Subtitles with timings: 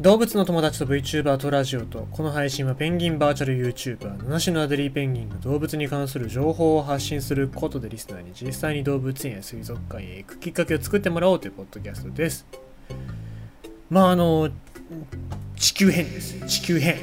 [0.00, 12.46] 動物の友達と VTuber とラジオとこの配信はペンギンバーチャル YouTuber 七種のアデリーペンギンが動物に関する情報を発信することでリスナーに実際に動物園や水族館へ行くきっかけを作ってもらおうというポッドキャストです。
[13.90, 14.50] まああの
[15.56, 16.96] 地球編です地球編。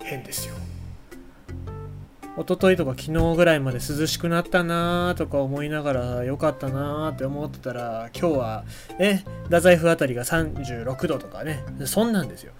[0.00, 0.59] 変ですよ。
[2.40, 8.64] 一昨日とか昨日ぐらいまで涼しくなったなーとか思いながら良かったなーって思ってたら今日は
[8.98, 11.62] え太宰府あたりが36度とかね。
[11.84, 12.54] そんなんですよ。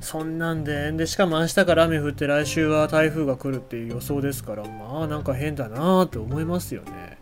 [0.00, 7.18] そんなんででしかも明日から雨降って来週は台風が来るっていう予想ですからまあなんか変だなーって思いますよね、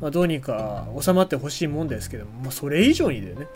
[0.00, 3.48] まあ、どうにか収まってほしいもんですけども、まあ、それ以上にでね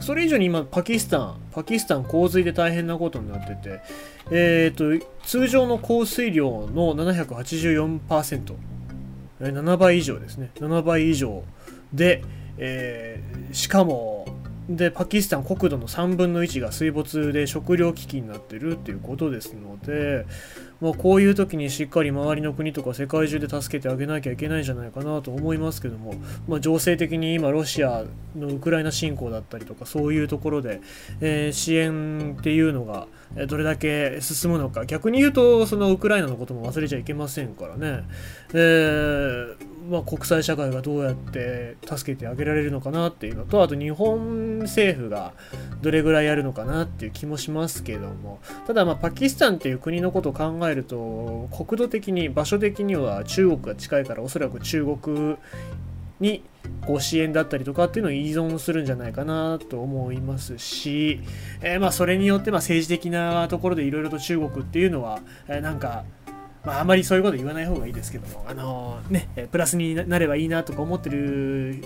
[0.00, 3.80] それ以上に今、パキスタン、パキスタン洪水で大変なことになってて、
[4.30, 8.54] え、ー、と、通常の降水量の784%、
[9.40, 10.50] 7倍以上ですね。
[10.56, 11.44] 7倍以上
[11.92, 12.24] で、
[12.56, 14.26] えー、しかも、
[14.70, 20.26] で、パキスタン国土の3分の1が水没で食糧危機になってるっていうことですので、
[20.80, 26.14] まあ、こういう時にしっかり周りの国とか世界中で助けてあげなきゃいけないんじゃないかなと思いますけども、
[26.46, 28.04] まあ、情勢的に今ロシア
[28.36, 30.80] のウクライナ侵攻だったりとかそういうところで、
[31.20, 33.08] えー、支援っていうのが
[33.48, 34.86] どれだけ進むのか。
[34.86, 38.04] 逆に言うとそのウクライナのことも忘れちゃいけませんからね、
[38.54, 45.32] えーまあ、国際社会がどうやって助けてあげられるのかなっていうのとあと日本政府が
[45.82, 48.38] どれぐらいやるのかなっていう気もしますけども。
[48.66, 55.36] ただまあパキスタンっていう国のことを考えると国土的に場所的には中国が近いからおそらく中国
[56.20, 56.42] に
[56.86, 61.20] こう支援だったりとかっていうのを依存するんじゃないかなと思いますし、
[61.62, 66.04] えー、まあそれによってま政治的なところでいろいろと中国っていうのは、え、なんか
[66.64, 71.84] まあ、あまりそういうこと言わない方がいいですけども、あのー、ね、プラスになればいいなとか思ってる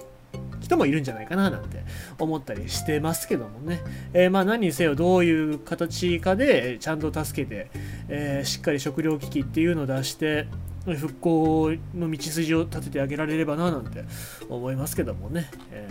[0.60, 1.84] 人もいるんじゃないかななんて
[2.18, 3.80] 思ったりしてますけどもね、
[4.12, 7.70] えー、まあ何にせよどういう形かでちゃんと助けて、
[8.08, 10.46] えー、しっかり食糧危機っていうのを出して
[10.84, 14.04] 復興の道筋を立ててあげられればななんて
[14.48, 15.88] 思いますけどもね、え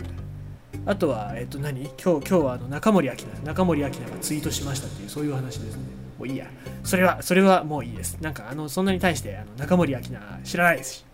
[0.84, 1.82] ー、あとは、えっ、と何？
[1.82, 6.03] 今日今日はあの中森明菜中森明菜がツイートしましたっていうそういう話ですね。
[6.18, 6.46] もういいや。
[6.82, 8.18] それはそれはもういいです。
[8.20, 11.04] なんかあのそんなに対してあの中森明菜知らないですし。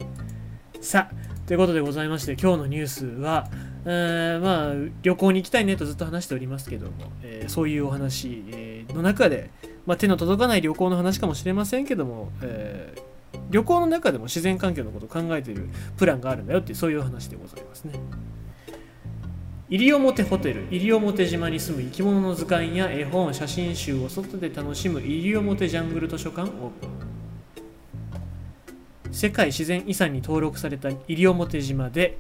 [0.81, 3.49] さあということでございまして、今日のニュースは、
[3.85, 9.51] えー、まあ、旅行に行きたいねとずっと話しておりますけども、えー、そういうお話、えー、の中で、
[9.85, 12.95] まあ、手の届かない旅行の話かもしれませんけども、え
[13.51, 17.95] 旅行の中でも自然環境のことを考えているプランがあるんだよっていう、そういう話でございますね。
[19.71, 26.91] 西表ホテル西表島に住む生き物の図鑑や絵本写真集を外で楽しむ西表ジャングル図書館オープン。
[29.13, 32.19] 世界自然遺産に登録された西表島で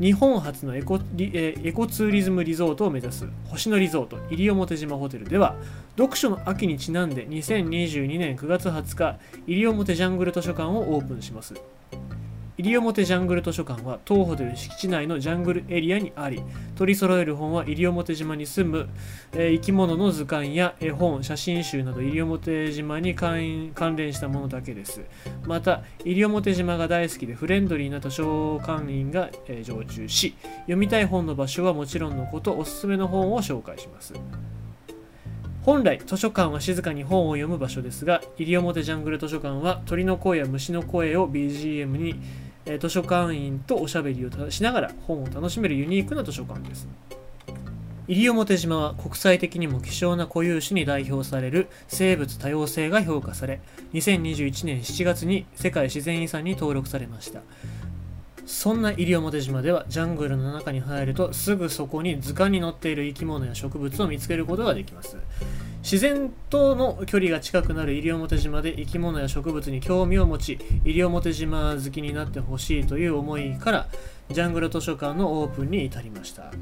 [0.00, 5.56] 日本初のエコエコツーリズムリゾートを目指す星野リゾート西表島ホテルでは
[5.98, 9.18] 読書の秋にちなんで2022年9月20日
[9.48, 11.54] 西表ジャングル図書館をオープンします。
[12.58, 16.42] 西表ジャングル図書館は当ホテル敷地内のジャングルエリアにあり
[16.76, 18.88] 取り揃える本は西表島に住む、
[19.32, 25.00] えー、生き物の図鑑や絵本写真集など西表島に関連したものだけです。
[25.46, 34.12] また西表島が大好きでフレンドリーな図書館員が、えー、常駐し読みたい本の場所はもちろんのことおすすめの本を紹介します。
[35.62, 42.20] 本来図書館は静かに本を読む場所ですが西表ジャングル図書館は鳥の声や虫の声を BGM に
[42.64, 46.88] え図書館員とおしゃべりをしながら本を楽しめるユニークな図書館です。
[48.08, 53.60] 西表島は国際的にも希少な固有種に代表される生物多様性が評価され
[53.94, 57.42] 2021年7月に世界自然遺産に登録されました
[58.46, 65.16] そんな西表島ではジャングルの中に入るとすぐそこに図鑑に載っている生き物や植物を見つけることができます。
[65.82, 73.88] 自然との距離が近くなる西表島で生き物や植物に興味を持ち西表島好きになってほしいという思いから
[74.30, 76.52] ジャングル図書館のオープンに至りました。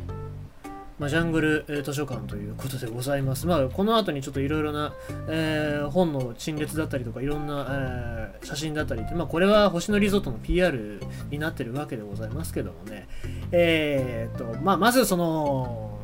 [1.01, 3.47] まあ、ジャングル、えー、図書館ということでございます。
[3.47, 4.93] まあ、この後にちょっといろいろな、
[5.29, 11.01] えー、本の陳列だったりとか、いろんな、えー、写真だったりって、まあ、これは星野リゾートの PR
[11.31, 13.09] になってるわけでございますけどもね、
[13.51, 15.99] えー、と、まあ、まずその、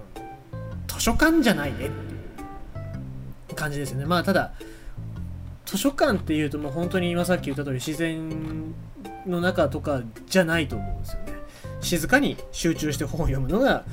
[0.88, 1.90] 図書館じゃないねってい
[3.52, 4.06] う感じですよね。
[4.06, 4.54] まあ、ただ、
[5.66, 8.72] 図書館っていうともう本当に今さっき言った通り自然
[9.26, 11.32] の中とかじゃないと思うんですよね。
[11.82, 13.84] 静かに集中して本を読むのが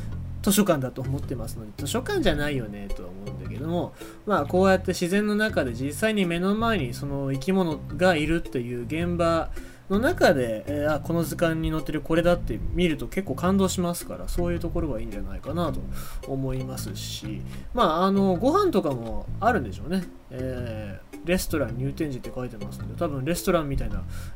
[0.44, 3.94] 図書館だと思ってますので図書館じゃないよねとは思うんだけども
[4.26, 9.50] まあこうやって自然の中で実際に目の前にその生き物がいるっていう現場
[9.90, 15.82] の中で、えー、あこの図鑑に載ってるこれだって見ると結構感動しますからそういうところがいいんじゃないかなと
[16.28, 17.42] 思いますし
[17.74, 23.90] まああのご飯とかもあるんでしょうね、えーレストラン入店時って書いてますんで多分レストランみたい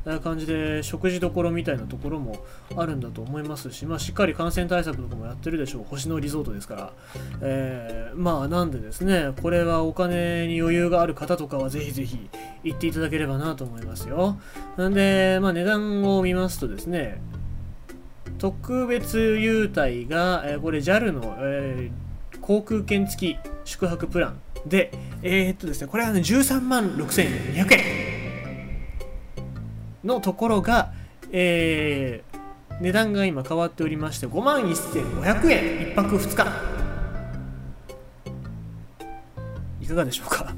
[0.04, 2.44] な感じで食事どころみたいなところも
[2.76, 5.84] あるんだと思いますし、まあ、しっかり感染対策とかもやってるでしょう。
[5.84, 6.92] 星野リゾートですから、
[7.42, 12.28] えー、まあなんでですねこれはお金に余裕がある方とかはぜひぜひ
[12.64, 14.38] 行っていただければなと思いますよ。
[14.76, 17.20] なんで、まあ、値段を見ますとですね
[18.38, 22.07] 特別優待が、えー、これ JAL の、えー、
[22.48, 24.90] 航空券付き宿泊プランで、
[25.22, 27.80] えー、っとですね、これはね、13万6200円
[30.02, 30.90] のところが、
[31.30, 36.46] えー、値段が今変わっておりまして、5万1500円、1泊2日。
[39.82, 40.54] いかがでしょうか？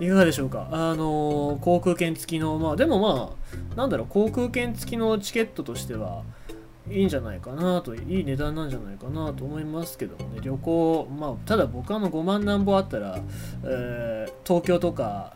[0.00, 0.68] いかがでしょうか？
[0.70, 3.32] あのー、航空券付きの、まあでもま
[3.74, 6.22] あ、なんだろう、航空券付きのチケットとしては、
[6.90, 13.18] いいんじゃないかなと、いい値段なんじゃないかなと思いますけどもね、旅行、まあ、ただ僕はもう5万なんぼあったら、
[13.64, 15.34] えー、東京とか、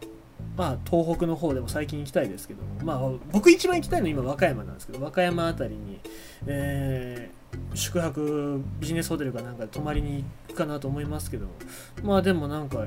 [0.57, 6.01] まあ、東北の方でも最近行きたいですけども、まあ、僕一番行きたいのは今和歌山なんですけど、和歌山あたりに、
[6.47, 11.47] えー、宿泊ビジネスホテルかなんか泊まりに行くかなと思いますけど、
[12.03, 12.87] まあでもなんか、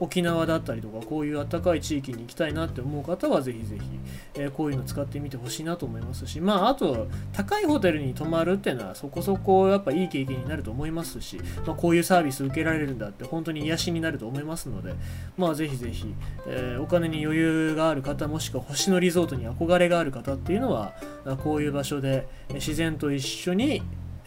[0.00, 3.82] 沖縄だったりとかこういう暖かい地域に行きたいなって思う方はぜひぜひ、
[4.34, 14.94] えー、こういうの使ってみてほしいなと思いますしまああと高いホテルに泊まるっていうのはそこそこやっぱいい経験になると思いますし、まあ、こういうサービス受けられるんだって本当に癒しになると思いますので
[15.36, 16.14] まあぜひぜひ、
[16.46, 20.94] えー、お金に余裕がある方もしくは星野リゾートに憧れがある方っていうのは
[21.44, 23.82] こういう場所で自然と一緒に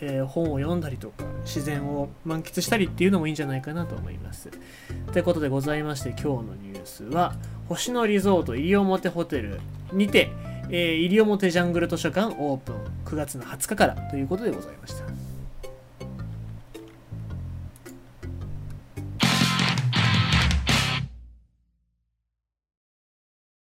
[0.06, 4.50] えー、本を読んだりとか自然を満喫したりっていうのもいいんじゃないかなと思います。
[5.14, 7.36] ということでございまして今日のニュースは
[7.70, 9.60] 星野リゾート西表ホテル
[9.94, 10.30] にて、
[10.70, 15.13] えー、西表ジャングル図書館オープン9月の20日からということでございました。